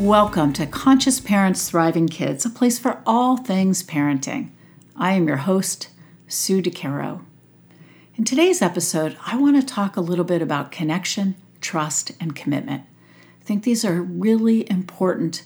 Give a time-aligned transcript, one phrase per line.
[0.00, 4.48] Welcome to Conscious Parents Thriving Kids, a place for all things parenting.
[4.96, 5.90] I am your host,
[6.26, 7.22] Sue DeCaro.
[8.16, 12.84] In today's episode, I want to talk a little bit about connection, trust, and commitment.
[13.42, 15.42] I think these are really important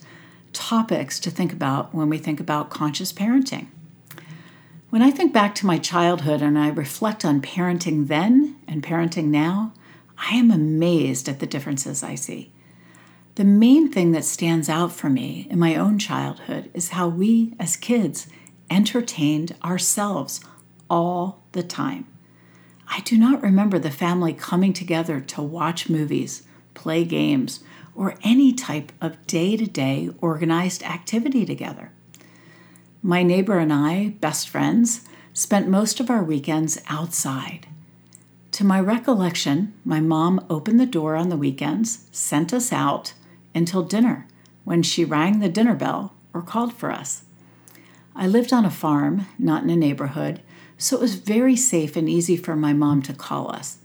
[0.52, 3.66] topics to think about when we think about conscious parenting.
[4.90, 9.30] When I think back to my childhood and I reflect on parenting then and parenting
[9.30, 9.72] now,
[10.16, 12.52] I am amazed at the differences I see.
[13.36, 17.54] The main thing that stands out for me in my own childhood is how we
[17.58, 18.28] as kids
[18.70, 20.40] entertained ourselves
[20.88, 22.06] all the time.
[22.86, 27.58] I do not remember the family coming together to watch movies, play games,
[27.96, 31.90] or any type of day to day organized activity together.
[33.02, 37.66] My neighbor and I, best friends, spent most of our weekends outside.
[38.52, 43.12] To my recollection, my mom opened the door on the weekends, sent us out,
[43.54, 44.26] until dinner
[44.64, 47.24] when she rang the dinner bell or called for us.
[48.16, 50.40] I lived on a farm, not in a neighborhood,
[50.78, 53.78] so it was very safe and easy for my mom to call us.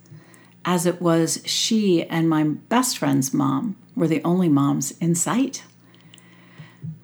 [0.64, 5.64] As it was, she and my best friend's mom were the only moms in sight.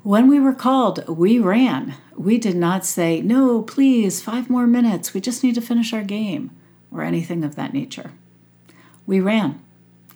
[0.02, 1.94] When we were called, we ran.
[2.16, 6.02] We did not say, No, please, five more minutes, we just need to finish our
[6.02, 6.50] game,
[6.92, 8.12] or anything of that nature.
[9.06, 9.60] We ran.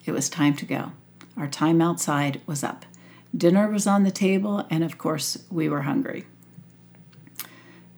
[0.05, 0.91] It was time to go.
[1.37, 2.85] Our time outside was up.
[3.35, 6.25] Dinner was on the table, and of course, we were hungry.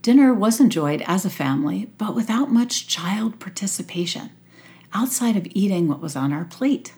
[0.04, 4.32] Dinner was enjoyed as a family, but without much child participation,
[4.94, 6.94] outside of eating what was on our plate.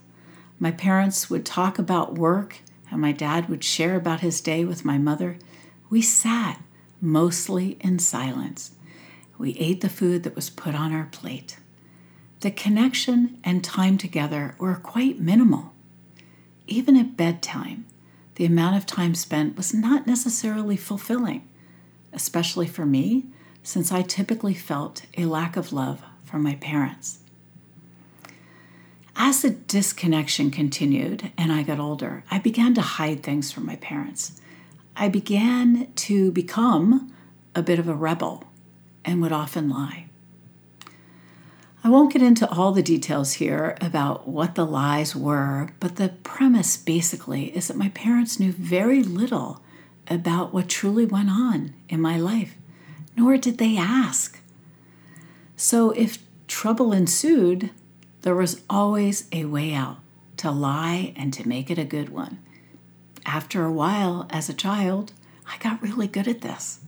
[0.60, 4.84] My parents would talk about work, and my dad would share about his day with
[4.84, 5.38] my mother.
[5.90, 6.62] We sat
[7.00, 8.72] mostly in silence.
[9.38, 11.58] We ate the food that was put on our plate.
[12.40, 15.75] The connection and time together were quite minimal.
[16.68, 17.86] Even at bedtime,
[18.36, 21.48] the amount of time spent was not necessarily fulfilling,
[22.12, 23.26] especially for me,
[23.64, 27.20] since I typically felt a lack of love from my parents.
[29.16, 33.78] As the disconnection continued and I got older, I began to hide things from my
[33.78, 34.42] parents.
[34.96, 37.14] I began to become
[37.54, 38.44] a bit of a rebel
[39.06, 40.05] and would often lie.
[41.86, 46.10] I won't get into all the details here about what the lies were, but the
[46.24, 49.62] premise basically is that my parents knew very little
[50.08, 52.56] about what truly went on in my life,
[53.16, 54.40] nor did they ask.
[55.56, 57.70] So if trouble ensued,
[58.24, 60.00] there was always a way out
[60.38, 62.40] to lie and to make it a good one.
[63.28, 65.14] After a while, as a child,
[65.46, 66.80] I got really good at this.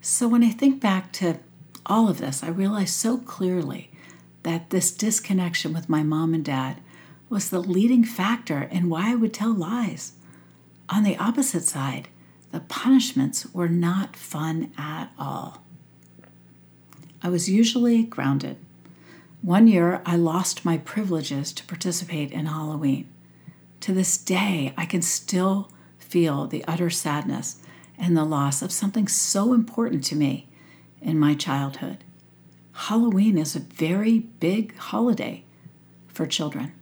[0.00, 1.40] So when I think back to
[1.84, 3.88] all of this, I realize so clearly
[4.42, 6.80] that this disconnection with my mom and dad
[7.28, 10.12] was the leading factor in why I would tell lies.
[10.88, 12.08] On the opposite side,
[12.50, 15.62] the punishments were not fun at all.
[17.22, 18.58] I was usually grounded.
[19.40, 23.08] One year, I lost my privileges to participate in Halloween.
[23.80, 27.60] To this day, I can still feel the utter sadness
[27.98, 30.48] and the loss of something so important to me
[31.00, 32.04] in my childhood.
[32.72, 35.44] Halloween is a very big holiday
[36.08, 36.72] for children.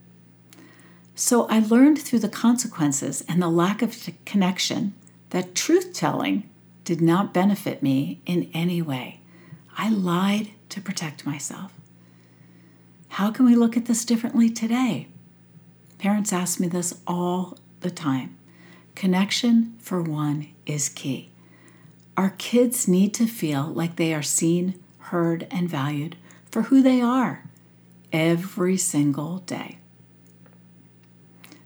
[1.15, 4.95] So I learned through the consequences and the lack of connection
[5.31, 6.49] that truth telling
[6.85, 9.21] did not benefit me in any way.
[9.77, 11.73] I lied to protect myself.
[13.09, 15.09] How can we look at this differently today?
[15.99, 18.37] Parents ask me this all the time.
[18.95, 21.31] Connection, for one, is key.
[22.17, 26.17] Our kids need to feel like they are seen, heard, and valued
[26.51, 27.45] for who they are
[28.13, 29.79] every single day.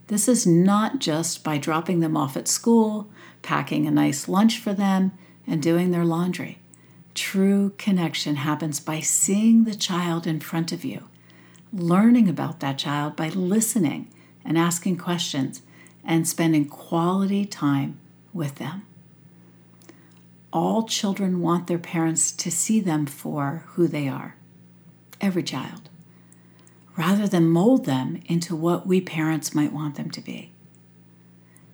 [0.08, 3.08] This is not just by dropping them off at school,
[3.43, 5.12] packing a nice lunch for them,
[5.46, 6.58] and doing their laundry.
[7.14, 11.08] True connection happens by seeing the child in front of you,
[11.73, 14.11] learning about that child by listening
[14.44, 15.62] and asking questions,
[16.05, 17.99] and spending quality time
[18.32, 18.85] with them
[20.55, 24.37] all children want their parents to see them for who they are.
[25.21, 25.91] Every child.
[26.97, 30.53] Rather than mold them into what we parents might want them to be.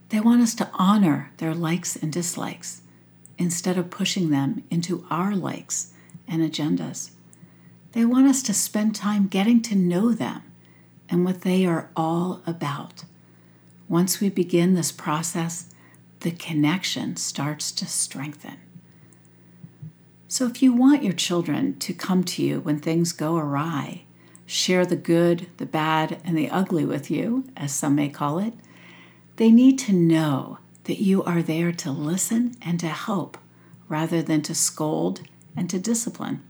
[0.09, 2.81] They want us to honor their likes and dislikes
[3.37, 5.93] instead of pushing them into our likes
[6.27, 7.11] and agendas.
[7.93, 10.43] They want us to spend time getting to know them
[11.11, 13.05] and what they are all about.
[13.89, 15.75] Once we begin this process,
[16.21, 18.57] the connection starts to strengthen.
[20.33, 24.05] So, if you want your children to come to you when things go awry,
[24.47, 28.55] share the good, the bad, and the ugly with you, as some may call it,
[29.39, 33.39] they need to know that you are there to listen and to help
[33.89, 35.23] rather than to scold
[35.57, 36.41] and to discipline.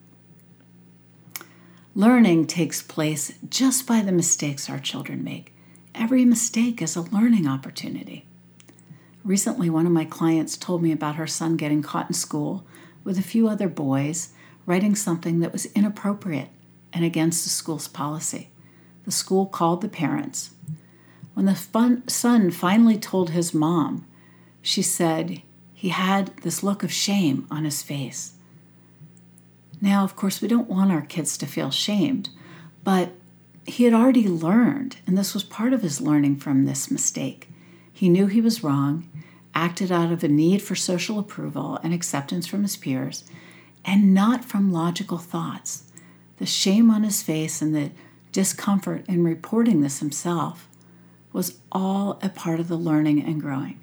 [1.94, 5.55] Learning takes place just by the mistakes our children make.
[5.94, 8.26] Every mistake is a learning opportunity.
[9.25, 12.67] Recently, one of my clients told me about her son getting caught in school
[13.05, 14.31] with a few other boys
[14.67, 16.49] writing something that was inappropriate
[16.93, 18.50] and against the school's policy.
[19.05, 20.50] The school called the parents.
[21.35, 24.06] When the son finally told his mom,
[24.62, 25.43] she said
[25.73, 28.35] he had this look of shame on his face.
[29.81, 32.29] Now, of course, we don't want our kids to feel shamed,
[32.85, 33.12] but
[33.64, 37.49] he had already learned, and this was part of his learning from this mistake.
[37.93, 39.08] He knew he was wrong,
[39.55, 43.25] acted out of a need for social approval and acceptance from his peers,
[43.85, 45.85] and not from logical thoughts.
[46.38, 47.91] The shame on his face and the
[48.32, 50.69] discomfort in reporting this himself
[51.32, 53.81] was all a part of the learning and growing.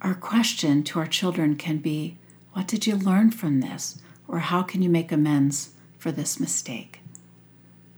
[0.00, 2.18] Our question to our children can be
[2.52, 4.00] What did you learn from this?
[4.26, 7.00] Or how can you make amends for this mistake?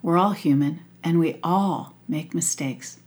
[0.02, 2.98] We're all human and we all make mistakes.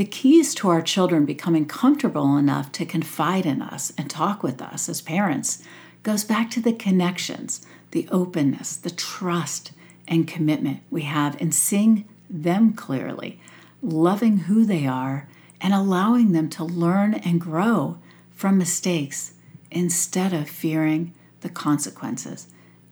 [0.00, 4.62] The keys to our children becoming comfortable enough to confide in us and talk with
[4.62, 5.62] us as parents
[6.02, 9.72] goes back to the connections, the openness, the trust,
[10.08, 13.38] and commitment we have in seeing them clearly,
[13.82, 15.28] loving who they are,
[15.60, 17.98] and allowing them to learn and grow
[18.32, 19.34] from mistakes
[19.70, 21.12] instead of fearing
[21.42, 22.46] the consequences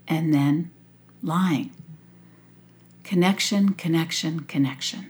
[0.06, 0.70] and then
[1.22, 1.70] lying.
[3.02, 5.06] Connection, connection, connection.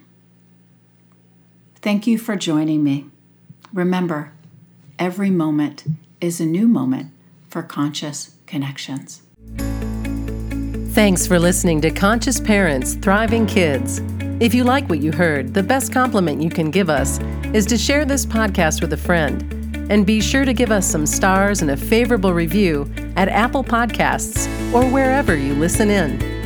[1.88, 3.06] Thank you for joining me.
[3.72, 4.34] Remember,
[4.98, 5.84] every moment
[6.20, 7.12] is a new moment
[7.48, 9.22] for conscious connections.
[10.92, 14.02] Thanks for listening to Conscious Parents Thriving Kids.
[14.38, 17.20] If you like what you heard, the best compliment you can give us
[17.54, 19.40] is to share this podcast with a friend.
[19.90, 24.46] And be sure to give us some stars and a favorable review at Apple Podcasts
[24.74, 26.37] or wherever you listen in.